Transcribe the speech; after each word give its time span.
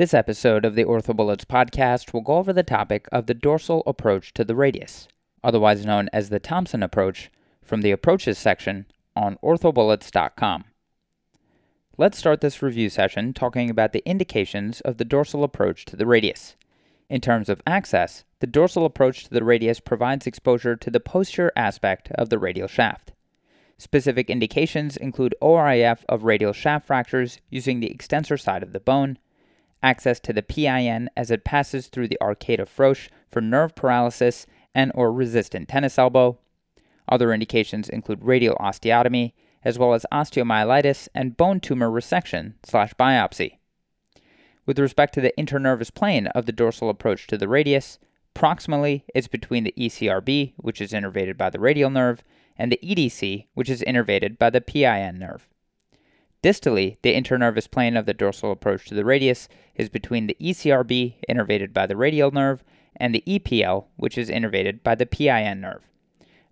This 0.00 0.14
episode 0.14 0.64
of 0.64 0.76
the 0.76 0.86
OrthoBullets 0.86 1.44
podcast 1.44 2.14
will 2.14 2.22
go 2.22 2.38
over 2.38 2.54
the 2.54 2.62
topic 2.62 3.06
of 3.12 3.26
the 3.26 3.34
dorsal 3.34 3.82
approach 3.86 4.32
to 4.32 4.44
the 4.44 4.54
radius, 4.54 5.08
otherwise 5.44 5.84
known 5.84 6.08
as 6.10 6.30
the 6.30 6.40
Thompson 6.40 6.82
approach, 6.82 7.30
from 7.62 7.82
the 7.82 7.90
approaches 7.90 8.38
section 8.38 8.86
on 9.14 9.36
orthobullets.com. 9.44 10.64
Let's 11.98 12.16
start 12.16 12.40
this 12.40 12.62
review 12.62 12.88
session 12.88 13.34
talking 13.34 13.68
about 13.68 13.92
the 13.92 14.02
indications 14.06 14.80
of 14.80 14.96
the 14.96 15.04
dorsal 15.04 15.44
approach 15.44 15.84
to 15.84 15.96
the 15.96 16.06
radius. 16.06 16.56
In 17.10 17.20
terms 17.20 17.50
of 17.50 17.60
access, 17.66 18.24
the 18.38 18.46
dorsal 18.46 18.86
approach 18.86 19.24
to 19.24 19.30
the 19.34 19.44
radius 19.44 19.80
provides 19.80 20.26
exposure 20.26 20.76
to 20.76 20.90
the 20.90 21.00
posterior 21.00 21.52
aspect 21.56 22.10
of 22.12 22.30
the 22.30 22.38
radial 22.38 22.68
shaft. 22.68 23.12
Specific 23.76 24.30
indications 24.30 24.96
include 24.96 25.34
ORIF 25.42 26.06
of 26.08 26.24
radial 26.24 26.54
shaft 26.54 26.86
fractures 26.86 27.42
using 27.50 27.80
the 27.80 27.90
extensor 27.90 28.38
side 28.38 28.62
of 28.62 28.72
the 28.72 28.80
bone, 28.80 29.18
access 29.82 30.20
to 30.20 30.32
the 30.32 30.42
PIN 30.42 31.08
as 31.16 31.30
it 31.30 31.44
passes 31.44 31.86
through 31.86 32.08
the 32.08 32.20
arcade 32.20 32.60
of 32.60 32.68
Frohse 32.68 33.08
for 33.30 33.40
nerve 33.40 33.74
paralysis 33.74 34.46
and 34.74 34.92
or 34.94 35.12
resistant 35.12 35.68
tennis 35.68 35.98
elbow. 35.98 36.38
Other 37.08 37.32
indications 37.32 37.88
include 37.88 38.24
radial 38.24 38.56
osteotomy, 38.56 39.32
as 39.64 39.78
well 39.78 39.94
as 39.94 40.06
osteomyelitis 40.12 41.08
and 41.14 41.36
bone 41.36 41.60
tumor 41.60 41.90
resection 41.90 42.54
slash 42.62 42.94
biopsy. 42.94 43.58
With 44.66 44.78
respect 44.78 45.14
to 45.14 45.20
the 45.20 45.36
internervous 45.38 45.90
plane 45.90 46.28
of 46.28 46.46
the 46.46 46.52
dorsal 46.52 46.90
approach 46.90 47.26
to 47.26 47.36
the 47.36 47.48
radius, 47.48 47.98
proximally 48.34 49.02
it's 49.14 49.28
between 49.28 49.64
the 49.64 49.74
ECRB, 49.76 50.54
which 50.56 50.80
is 50.80 50.92
innervated 50.92 51.36
by 51.36 51.50
the 51.50 51.60
radial 51.60 51.90
nerve, 51.90 52.22
and 52.56 52.70
the 52.70 52.78
EDC, 52.82 53.46
which 53.54 53.68
is 53.68 53.82
innervated 53.82 54.38
by 54.38 54.50
the 54.50 54.60
PIN 54.60 55.18
nerve. 55.18 55.48
Distally, 56.42 56.96
the 57.02 57.14
internervous 57.14 57.66
plane 57.66 57.98
of 57.98 58.06
the 58.06 58.14
dorsal 58.14 58.50
approach 58.50 58.86
to 58.86 58.94
the 58.94 59.04
radius 59.04 59.46
is 59.74 59.90
between 59.90 60.26
the 60.26 60.36
ECRB, 60.40 61.16
innervated 61.28 61.74
by 61.74 61.86
the 61.86 61.96
radial 61.96 62.30
nerve, 62.30 62.64
and 62.96 63.14
the 63.14 63.22
EPL, 63.26 63.86
which 63.96 64.16
is 64.16 64.30
innervated 64.30 64.82
by 64.82 64.94
the 64.94 65.04
PIN 65.04 65.60
nerve. 65.60 65.82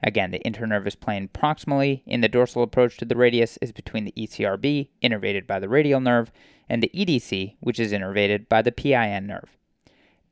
Again, 0.02 0.30
the 0.30 0.46
internervous 0.46 0.94
plane 0.94 1.28
proximally 1.28 2.02
in 2.06 2.20
the 2.20 2.28
dorsal 2.28 2.62
approach 2.62 2.98
to 2.98 3.06
the 3.06 3.16
radius 3.16 3.56
is 3.62 3.72
between 3.72 4.04
the 4.04 4.12
ECRB, 4.12 4.88
innervated 5.02 5.46
by 5.46 5.58
the 5.58 5.68
radial 5.70 6.00
nerve, 6.00 6.30
and 6.68 6.82
the 6.82 6.90
EDC, 6.94 7.56
which 7.60 7.80
is 7.80 7.92
innervated 7.92 8.46
by 8.48 8.60
the 8.60 8.72
PIN 8.72 9.26
nerve. 9.26 9.56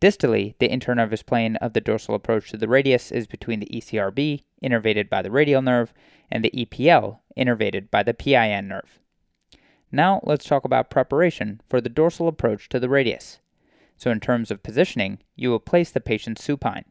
Distally, 0.01 0.55
the 0.59 0.69
internervous 0.69 1.23
plane 1.23 1.57
of 1.57 1.73
the 1.73 1.81
dorsal 1.81 2.15
approach 2.15 2.51
to 2.51 2.59
the 2.59 2.69
radius 2.69 3.11
is 3.11 3.27
between 3.27 3.61
the 3.61 3.71
ECRB, 3.73 4.43
innervated 4.63 5.09
by 5.09 5.23
the 5.23 5.31
radial 5.31 5.63
nerve, 5.63 5.95
and 6.31 6.45
the 6.45 6.51
EPL, 6.51 7.21
innervated 7.37 7.91
by 7.91 8.03
the 8.03 8.13
PIN 8.13 8.69
nerve. 8.69 9.01
Now 9.93 10.21
let's 10.25 10.45
talk 10.45 10.65
about 10.65 10.91
preparation 10.91 11.61
for 11.69 11.81
the 11.81 11.89
dorsal 11.89 12.29
approach 12.29 12.69
to 12.71 12.81
the 12.81 12.89
radius. 12.89 13.39
So 13.97 14.11
in 14.11 14.21
terms 14.21 14.51
of 14.51 14.63
positioning, 14.63 15.21
you 15.37 15.51
will 15.51 15.61
place 15.61 15.91
the 15.91 16.01
patient 16.01 16.39
supine. 16.39 16.85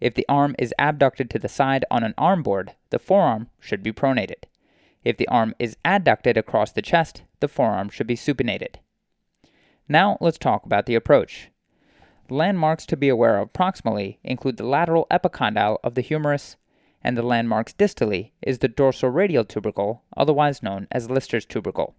If 0.00 0.14
the 0.14 0.26
arm 0.28 0.56
is 0.58 0.74
abducted 0.78 1.28
to 1.30 1.38
the 1.38 1.48
side 1.48 1.84
on 1.90 2.02
an 2.02 2.14
arm 2.16 2.42
board, 2.42 2.74
the 2.88 2.98
forearm 2.98 3.48
should 3.60 3.82
be 3.82 3.92
pronated. 3.92 4.44
If 5.04 5.16
the 5.16 5.28
arm 5.28 5.54
is 5.58 5.76
adducted 5.84 6.36
across 6.36 6.72
the 6.72 6.82
chest, 6.82 7.22
the 7.40 7.48
forearm 7.48 7.90
should 7.90 8.06
be 8.06 8.16
supinated. 8.16 8.76
Now 9.88 10.16
let's 10.20 10.38
talk 10.38 10.64
about 10.64 10.86
the 10.86 10.94
approach. 10.94 11.50
Landmarks 12.30 12.86
to 12.86 12.96
be 12.96 13.08
aware 13.08 13.38
of 13.38 13.52
proximally 13.52 14.18
include 14.22 14.56
the 14.56 14.66
lateral 14.66 15.06
epicondyle 15.10 15.78
of 15.82 15.94
the 15.94 16.00
humerus, 16.00 16.56
and 17.02 17.16
the 17.16 17.22
landmarks 17.22 17.72
distally 17.72 18.32
is 18.42 18.58
the 18.58 18.68
dorsal-radial 18.68 19.44
tubercle, 19.44 20.02
otherwise 20.16 20.62
known 20.62 20.86
as 20.92 21.10
Lister's 21.10 21.44
tubercle. 21.44 21.94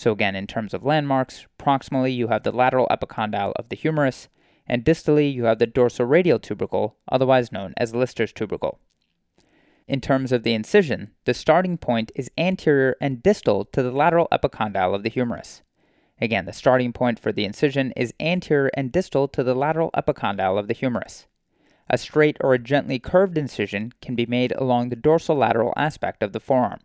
So 0.00 0.12
again, 0.12 0.34
in 0.34 0.46
terms 0.46 0.72
of 0.72 0.82
landmarks, 0.82 1.46
proximally 1.58 2.16
you 2.16 2.28
have 2.28 2.42
the 2.42 2.52
lateral 2.52 2.88
epicondyle 2.90 3.52
of 3.56 3.68
the 3.68 3.76
humerus, 3.76 4.30
and 4.66 4.82
distally 4.82 5.30
you 5.30 5.44
have 5.44 5.58
the 5.58 5.66
dorsal-radial 5.66 6.38
tubercle, 6.38 6.96
otherwise 7.12 7.52
known 7.52 7.74
as 7.76 7.94
Lister's 7.94 8.32
tubercle. 8.32 8.78
In 9.86 10.00
terms 10.00 10.32
of 10.32 10.42
the 10.42 10.54
incision, 10.54 11.10
the 11.26 11.34
starting 11.34 11.76
point 11.76 12.12
is 12.14 12.30
anterior 12.38 12.96
and 12.98 13.22
distal 13.22 13.66
to 13.66 13.82
the 13.82 13.90
lateral 13.90 14.26
epicondyle 14.32 14.94
of 14.94 15.02
the 15.02 15.10
humerus. 15.10 15.60
Again, 16.18 16.46
the 16.46 16.54
starting 16.54 16.94
point 16.94 17.18
for 17.18 17.30
the 17.30 17.44
incision 17.44 17.92
is 17.94 18.14
anterior 18.18 18.70
and 18.72 18.90
distal 18.90 19.28
to 19.28 19.44
the 19.44 19.54
lateral 19.54 19.90
epicondyle 19.94 20.58
of 20.58 20.66
the 20.66 20.72
humerus. 20.72 21.26
A 21.90 21.98
straight 21.98 22.38
or 22.40 22.54
a 22.54 22.58
gently 22.58 22.98
curved 22.98 23.36
incision 23.36 23.92
can 24.00 24.14
be 24.14 24.24
made 24.24 24.52
along 24.52 24.88
the 24.88 24.96
dorsolateral 24.96 25.74
aspect 25.76 26.22
of 26.22 26.32
the 26.32 26.40
forearm. 26.40 26.80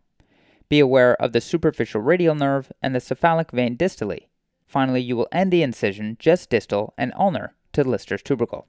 Be 0.67 0.79
aware 0.79 1.15
of 1.21 1.31
the 1.31 1.41
superficial 1.41 2.01
radial 2.01 2.35
nerve 2.35 2.71
and 2.81 2.95
the 2.95 2.99
cephalic 2.99 3.51
vein 3.51 3.77
distally. 3.77 4.27
Finally, 4.65 5.01
you 5.01 5.15
will 5.15 5.27
end 5.31 5.53
the 5.53 5.63
incision 5.63 6.17
just 6.19 6.49
distal 6.49 6.93
and 6.97 7.13
ulnar 7.15 7.53
to 7.73 7.83
the 7.83 7.89
Lister's 7.89 8.23
tubercle. 8.23 8.67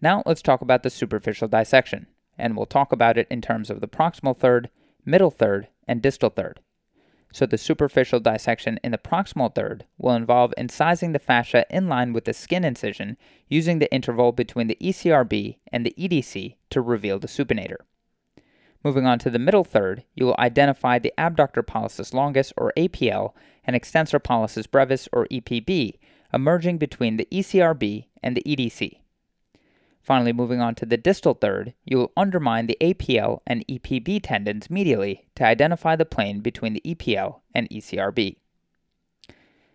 Now 0.00 0.22
let's 0.24 0.42
talk 0.42 0.60
about 0.60 0.82
the 0.82 0.90
superficial 0.90 1.48
dissection, 1.48 2.06
and 2.38 2.56
we'll 2.56 2.66
talk 2.66 2.92
about 2.92 3.18
it 3.18 3.26
in 3.30 3.40
terms 3.40 3.70
of 3.70 3.80
the 3.80 3.88
proximal 3.88 4.36
third, 4.36 4.70
middle 5.04 5.30
third, 5.30 5.68
and 5.86 6.02
distal 6.02 6.30
third. 6.30 6.60
So 7.32 7.44
the 7.44 7.58
superficial 7.58 8.20
dissection 8.20 8.80
in 8.82 8.92
the 8.92 8.98
proximal 8.98 9.54
third 9.54 9.84
will 9.98 10.14
involve 10.14 10.54
incising 10.56 11.12
the 11.12 11.18
fascia 11.18 11.66
in 11.68 11.88
line 11.88 12.12
with 12.12 12.24
the 12.24 12.32
skin 12.32 12.64
incision 12.64 13.18
using 13.48 13.78
the 13.78 13.92
interval 13.92 14.32
between 14.32 14.68
the 14.68 14.78
ECRB 14.80 15.58
and 15.70 15.84
the 15.84 15.94
EDC 15.98 16.56
to 16.70 16.80
reveal 16.80 17.18
the 17.18 17.28
supinator. 17.28 17.78
Moving 18.84 19.06
on 19.06 19.18
to 19.20 19.30
the 19.30 19.38
middle 19.38 19.64
third, 19.64 20.04
you 20.14 20.26
will 20.26 20.36
identify 20.38 20.98
the 20.98 21.12
abductor 21.18 21.62
pollicis 21.62 22.14
longus 22.14 22.52
or 22.56 22.72
APL 22.76 23.32
and 23.64 23.74
extensor 23.74 24.20
pollicis 24.20 24.70
brevis 24.70 25.08
or 25.12 25.26
EPB 25.26 25.98
emerging 26.32 26.78
between 26.78 27.16
the 27.16 27.28
ECRB 27.32 28.06
and 28.22 28.36
the 28.36 28.42
EDC. 28.46 29.00
Finally, 30.02 30.32
moving 30.32 30.60
on 30.60 30.74
to 30.74 30.86
the 30.86 30.96
distal 30.96 31.34
third, 31.34 31.74
you 31.84 31.96
will 31.96 32.12
undermine 32.16 32.66
the 32.66 32.76
APL 32.80 33.40
and 33.46 33.66
EPB 33.66 34.20
tendons 34.22 34.68
medially 34.68 35.22
to 35.34 35.44
identify 35.44 35.96
the 35.96 36.04
plane 36.04 36.40
between 36.40 36.74
the 36.74 36.82
EPL 36.86 37.40
and 37.54 37.68
ECRB. 37.70 38.36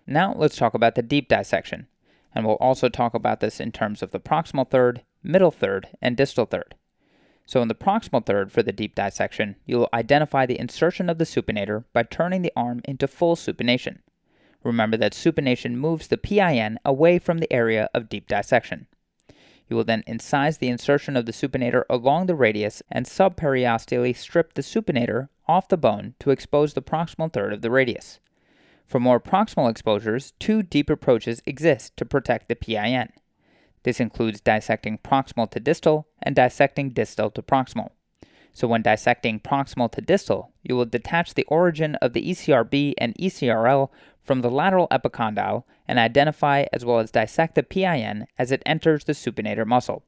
Now 0.07 0.33
let's 0.37 0.55
talk 0.55 0.73
about 0.73 0.95
the 0.95 1.01
deep 1.01 1.27
dissection, 1.27 1.87
and 2.33 2.45
we'll 2.45 2.55
also 2.55 2.87
talk 2.87 3.13
about 3.13 3.41
this 3.41 3.59
in 3.59 3.71
terms 3.71 4.01
of 4.01 4.11
the 4.11 4.19
proximal 4.19 4.69
third, 4.69 5.03
middle 5.21 5.51
third, 5.51 5.89
and 6.01 6.15
distal 6.15 6.45
third. 6.45 6.75
So 7.51 7.61
in 7.61 7.67
the 7.67 7.75
proximal 7.75 8.25
third 8.25 8.49
for 8.49 8.63
the 8.63 8.71
deep 8.71 8.95
dissection, 8.95 9.57
you 9.65 9.77
will 9.77 9.89
identify 9.93 10.45
the 10.45 10.57
insertion 10.57 11.09
of 11.09 11.17
the 11.17 11.25
supinator 11.25 11.83
by 11.91 12.03
turning 12.03 12.43
the 12.43 12.53
arm 12.55 12.79
into 12.85 13.09
full 13.09 13.35
supination. 13.35 13.97
Remember 14.63 14.95
that 14.95 15.11
supination 15.11 15.73
moves 15.73 16.07
the 16.07 16.17
PIN 16.17 16.79
away 16.85 17.19
from 17.19 17.39
the 17.39 17.51
area 17.51 17.89
of 17.93 18.07
deep 18.07 18.29
dissection. 18.29 18.87
You 19.67 19.75
will 19.75 19.83
then 19.83 20.05
incise 20.07 20.59
the 20.59 20.69
insertion 20.69 21.17
of 21.17 21.25
the 21.25 21.33
supinator 21.33 21.83
along 21.89 22.27
the 22.27 22.35
radius 22.35 22.81
and 22.89 23.05
subperiosteally 23.05 24.15
strip 24.15 24.53
the 24.53 24.61
supinator 24.61 25.27
off 25.45 25.67
the 25.67 25.75
bone 25.75 26.13
to 26.19 26.31
expose 26.31 26.73
the 26.73 26.81
proximal 26.81 27.33
third 27.33 27.51
of 27.51 27.61
the 27.61 27.69
radius. 27.69 28.21
For 28.87 29.01
more 29.01 29.19
proximal 29.19 29.69
exposures, 29.69 30.31
two 30.39 30.63
deep 30.63 30.89
approaches 30.89 31.41
exist 31.45 31.97
to 31.97 32.05
protect 32.05 32.47
the 32.47 32.55
PIN. 32.55 33.09
This 33.83 33.99
includes 33.99 34.41
dissecting 34.41 34.99
proximal 34.99 35.49
to 35.51 35.59
distal 35.59 36.07
and 36.21 36.35
dissecting 36.35 36.89
distal 36.89 37.31
to 37.31 37.41
proximal. 37.41 37.89
So 38.53 38.67
when 38.67 38.81
dissecting 38.81 39.39
proximal 39.39 39.91
to 39.93 40.01
distal, 40.01 40.51
you 40.61 40.75
will 40.75 40.85
detach 40.85 41.33
the 41.33 41.45
origin 41.45 41.95
of 41.95 42.13
the 42.13 42.29
ECRB 42.29 42.93
and 42.97 43.15
ECRL 43.15 43.89
from 44.23 44.41
the 44.41 44.51
lateral 44.51 44.87
epicondyle 44.89 45.63
and 45.87 45.97
identify 45.97 46.65
as 46.71 46.85
well 46.85 46.99
as 46.99 47.11
dissect 47.11 47.55
the 47.55 47.63
PIN 47.63 48.27
as 48.37 48.51
it 48.51 48.61
enters 48.65 49.05
the 49.05 49.13
supinator 49.13 49.65
muscle. 49.65 50.03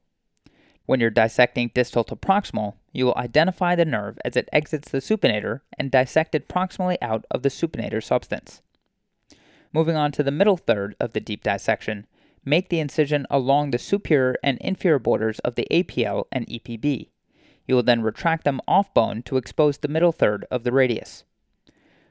When 0.85 1.00
you're 1.00 1.09
dissecting 1.09 1.72
distal 1.73 2.03
to 2.05 2.16
proximal, 2.16 2.75
you 2.91 3.05
will 3.05 3.17
identify 3.17 3.75
the 3.75 3.85
nerve 3.85 4.17
as 4.25 4.35
it 4.35 4.50
exits 4.51 4.91
the 4.91 4.97
supinator 5.00 5.61
and 5.79 5.90
dissect 5.90 6.35
it 6.35 6.50
proximally 6.50 6.97
out 7.01 7.25
of 7.31 7.41
the 7.41 7.50
supinator 7.50 8.03
substance. 8.03 8.61
Moving 9.72 9.95
on 9.95 10.11
to 10.11 10.23
the 10.23 10.31
middle 10.31 10.57
third 10.57 10.95
of 11.00 11.13
the 11.13 11.22
deep 11.22 11.44
dissection, 11.44 12.05
make 12.46 12.70
the 12.70 12.79
incision 12.79 13.26
along 13.29 13.72
the 13.72 13.78
superior 13.78 14.35
and 14.44 14.58
inferior 14.59 15.00
borders 15.00 15.40
of 15.40 15.56
the 15.56 15.67
APL 15.72 16.26
and 16.32 16.47
EPB. 16.47 17.09
You 17.66 17.76
will 17.76 17.84
then 17.84 18.02
retract 18.02 18.44
them 18.44 18.62
off 18.67 18.94
bone 18.94 19.23
to 19.23 19.38
expose 19.38 19.78
the 19.78 19.88
middle 19.88 20.12
third 20.12 20.46
of 20.52 20.64
the 20.64 20.72
radius. 20.72 21.23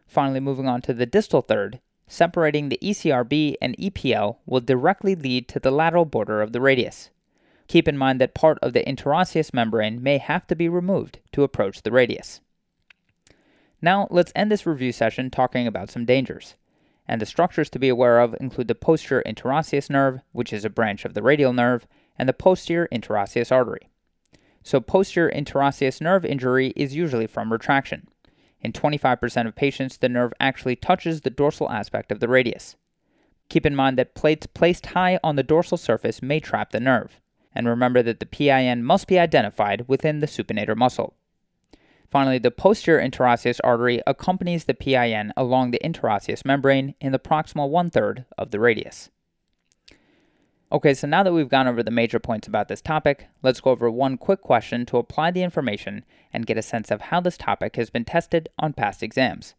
Finally, 0.07 0.41
moving 0.41 0.67
on 0.67 0.83
to 0.83 0.95
the 0.95 1.07
distal 1.07 1.43
third, 1.43 1.81
separating 2.07 2.69
the 2.69 2.79
ECRB 2.83 3.55
and 3.61 3.77
EPL 3.77 4.37
will 4.47 4.61
directly 4.61 5.15
lead 5.15 5.49
to 5.49 5.59
the 5.59 5.71
lateral 5.71 6.05
border 6.05 6.43
of 6.43 6.53
the 6.53 6.61
radius. 6.61 7.11
Keep 7.69 7.89
in 7.89 7.97
mind 7.97 8.21
that 8.21 8.35
part 8.35 8.59
of 8.61 8.73
the 8.73 8.87
interosseous 8.87 9.55
membrane 9.55 10.03
may 10.03 10.19
have 10.19 10.47
to 10.47 10.55
be 10.55 10.69
removed 10.69 11.21
to 11.33 11.43
approach 11.43 11.83
the 11.83 11.93
radius. 11.93 12.41
Now, 13.81 14.07
let's 14.11 14.33
end 14.37 14.51
this 14.51 14.67
review 14.67 14.93
session 14.93 15.31
talking 15.31 15.67
about 15.67 15.91
some 15.91 16.05
dangers 16.05 16.55
and 17.07 17.21
the 17.21 17.27
structures 17.27 17.69
to 17.71 17.79
be 17.79 17.89
aware 17.89 18.21
of 18.21 18.35
include 18.41 18.69
the 18.69 18.75
posterior 18.75 19.23
interosseous 19.27 19.91
nerve, 19.91 20.21
which 20.33 20.53
is 20.53 20.65
a 20.65 20.71
branch 20.71 21.05
of 21.05 21.15
the 21.15 21.23
radial 21.23 21.53
nerve, 21.53 21.87
and 22.19 22.29
the 22.29 22.33
posterior 22.33 22.89
interosseous 22.93 23.51
artery. 23.51 23.89
So, 24.63 24.81
posterior 24.81 25.31
interosseous 25.31 26.01
nerve 26.01 26.25
injury 26.25 26.73
is 26.77 26.95
usually 26.95 27.27
from 27.27 27.53
retraction. 27.53 28.09
In 28.61 28.73
25% 28.73 29.49
of 29.49 29.57
patients, 29.57 29.97
the 29.97 30.09
nerve 30.09 30.33
actually 30.39 30.77
touches 30.77 31.21
the 31.21 31.31
dorsal 31.31 31.71
aspect 31.71 32.13
of 32.13 32.21
the 32.21 32.29
radius. 32.29 32.77
Keep 33.49 33.67
in 33.67 33.75
mind 33.75 33.99
that 33.99 34.15
plates 34.15 34.47
placed 34.47 34.87
high 34.87 35.19
on 35.25 35.37
the 35.37 35.43
dorsal 35.43 35.77
surface 35.77 36.23
may 36.23 36.39
trap 36.39 36.71
the 36.71 36.81
nerve. 36.81 37.21
And 37.55 37.69
remember 37.69 38.03
that 38.03 38.21
the 38.21 38.27
PIN 38.27 38.85
must 38.85 39.09
be 39.09 39.19
identified 39.19 39.87
within 39.89 40.21
the 40.21 40.27
supinator 40.27 40.77
muscle. 40.77 41.15
Finally, 42.13 42.37
the 42.37 42.51
posterior 42.51 43.01
interosseous 43.01 43.59
artery 43.65 44.03
accompanies 44.07 44.65
the 44.65 44.75
PIN 44.75 45.33
along 45.35 45.71
the 45.71 45.81
interosseous 45.83 46.45
membrane 46.45 46.95
in 47.01 47.11
the 47.11 47.19
proximal 47.19 47.71
one 47.71 47.89
third 47.89 48.27
of 48.37 48.51
the 48.51 48.61
radius. 48.61 49.09
Okay, 50.71 50.93
so 50.93 51.07
now 51.07 51.23
that 51.23 51.33
we've 51.33 51.49
gone 51.49 51.67
over 51.67 51.83
the 51.83 51.91
major 51.91 52.19
points 52.19 52.47
about 52.47 52.69
this 52.69 52.83
topic, 52.83 53.29
let's 53.43 53.63
go 53.63 53.71
over 53.71 53.91
one 53.91 54.19
quick 54.19 54.43
question 54.43 54.85
to 54.85 54.99
apply 54.99 55.31
the 55.31 55.43
information 55.43 56.05
and 56.35 56.45
get 56.45 56.59
a 56.59 56.63
sense 56.63 56.91
of 56.91 57.01
how 57.01 57.19
this 57.19 57.39
topic 57.39 57.77
has 57.77 57.89
been 57.89 58.05
tested 58.05 58.51
on 58.59 58.75
past 58.75 59.03
exams. 59.03 59.55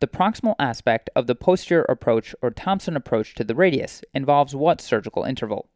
The 0.00 0.08
proximal 0.08 0.56
aspect 0.58 1.08
of 1.14 1.28
the 1.28 1.36
posterior 1.36 1.84
approach 1.84 2.34
or 2.42 2.50
Thompson 2.50 2.96
approach 2.96 3.36
to 3.36 3.44
the 3.44 3.54
radius 3.54 4.02
involves 4.12 4.56
what 4.56 4.80
surgical 4.80 5.22
interval? 5.22 5.68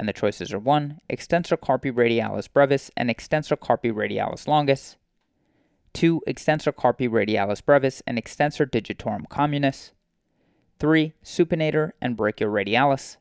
And 0.00 0.08
the 0.08 0.14
choices 0.14 0.50
are 0.54 0.58
1. 0.58 0.98
Extensor 1.10 1.58
carpi 1.58 1.92
radialis 1.92 2.50
brevis 2.50 2.90
and 2.96 3.10
extensor 3.10 3.54
carpi 3.54 3.92
radialis 3.92 4.48
longus, 4.48 4.96
2. 5.92 6.22
Extensor 6.26 6.72
carpi 6.72 7.06
radialis 7.06 7.62
brevis 7.62 8.02
and 8.06 8.16
extensor 8.16 8.64
digitorum 8.64 9.28
communis, 9.28 9.90
3. 10.78 11.12
Supinator 11.22 11.90
and 12.00 12.16
brachioradialis, 12.16 13.18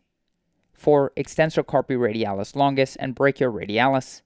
4. 0.72 1.12
Extensor 1.18 1.64
carpi 1.64 1.98
radialis 1.98 2.56
longus 2.56 2.96
and 2.96 3.14
brachioradialis, 3.14 4.22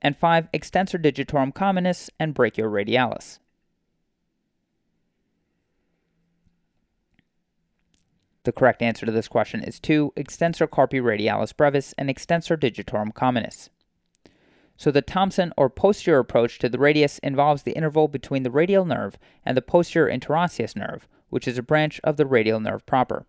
and 0.00 0.16
5. 0.16 0.48
Extensor 0.54 0.98
digitorum 0.98 1.52
communis 1.52 2.08
and 2.18 2.34
brachioradialis. 2.34 3.38
The 8.44 8.52
correct 8.52 8.82
answer 8.82 9.06
to 9.06 9.12
this 9.12 9.28
question 9.28 9.62
is 9.62 9.78
2. 9.78 10.14
Extensor 10.16 10.66
carpi 10.66 11.00
radialis 11.00 11.56
brevis 11.56 11.94
and 11.96 12.10
extensor 12.10 12.56
digitorum 12.56 13.12
communis. 13.12 13.68
So 14.76 14.90
the 14.90 15.02
Thompson 15.02 15.52
or 15.56 15.70
posterior 15.70 16.18
approach 16.18 16.58
to 16.58 16.68
the 16.68 16.78
radius 16.78 17.18
involves 17.18 17.62
the 17.62 17.76
interval 17.76 18.08
between 18.08 18.42
the 18.42 18.50
radial 18.50 18.84
nerve 18.84 19.16
and 19.44 19.56
the 19.56 19.62
posterior 19.62 20.12
interosseous 20.12 20.74
nerve, 20.74 21.06
which 21.28 21.46
is 21.46 21.56
a 21.56 21.62
branch 21.62 22.00
of 22.02 22.16
the 22.16 22.26
radial 22.26 22.58
nerve 22.58 22.84
proper. 22.84 23.26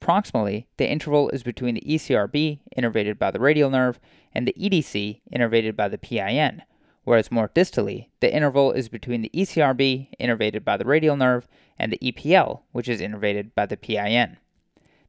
Proximally, 0.00 0.66
the 0.76 0.88
interval 0.88 1.28
is 1.30 1.42
between 1.42 1.74
the 1.74 1.80
ECRB, 1.80 2.60
innervated 2.76 3.18
by 3.18 3.32
the 3.32 3.40
radial 3.40 3.70
nerve, 3.70 3.98
and 4.32 4.46
the 4.46 4.54
EDC, 4.56 5.20
innervated 5.34 5.74
by 5.74 5.88
the 5.88 5.98
PIN, 5.98 6.62
whereas 7.08 7.32
more 7.32 7.48
distally, 7.48 8.08
the 8.20 8.30
interval 8.30 8.70
is 8.70 8.90
between 8.90 9.22
the 9.22 9.30
ECRB, 9.34 10.08
innervated 10.20 10.62
by 10.62 10.76
the 10.76 10.84
radial 10.84 11.16
nerve, 11.16 11.48
and 11.78 11.90
the 11.90 11.98
EPL, 11.98 12.60
which 12.72 12.86
is 12.86 13.00
innervated 13.00 13.54
by 13.54 13.64
the 13.64 13.78
PIN. 13.78 14.36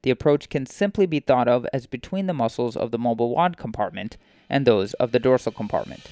The 0.03 0.09
approach 0.09 0.47
can 0.47 0.65
simply 0.65 1.05
be 1.05 1.19
thought 1.19 1.49
of 1.49 1.67
as 1.73 1.87
between 1.87 2.27
the 2.27 2.33
muscles 2.33 2.77
of 2.77 2.91
the 2.91 2.97
mobile 2.97 3.35
wad 3.35 3.57
compartment 3.57 4.15
and 4.49 4.65
those 4.65 4.93
of 4.93 5.11
the 5.11 5.19
dorsal 5.19 5.51
compartment. 5.51 6.09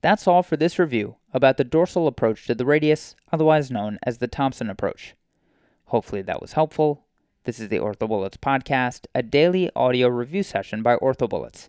That's 0.00 0.26
all 0.26 0.42
for 0.42 0.56
this 0.56 0.76
review 0.76 1.14
about 1.32 1.56
the 1.56 1.62
dorsal 1.62 2.08
approach 2.08 2.44
to 2.48 2.56
the 2.56 2.66
radius, 2.66 3.14
otherwise 3.30 3.70
known 3.70 4.00
as 4.02 4.18
the 4.18 4.26
Thompson 4.26 4.68
approach. 4.68 5.14
Hopefully 5.84 6.22
that 6.22 6.42
was 6.42 6.54
helpful. 6.54 7.04
This 7.44 7.60
is 7.60 7.68
the 7.68 7.78
OrthoBullets 7.78 8.38
podcast, 8.38 9.06
a 9.14 9.22
daily 9.22 9.70
audio 9.76 10.08
review 10.08 10.42
session 10.42 10.82
by 10.82 10.96
OrthoBullets, 10.96 11.68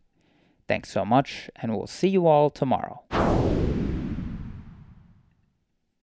Thanks 0.71 0.89
so 0.89 1.03
much, 1.03 1.49
and 1.57 1.75
we'll 1.75 1.85
see 1.85 2.07
you 2.07 2.27
all 2.27 2.49
tomorrow. 2.49 3.01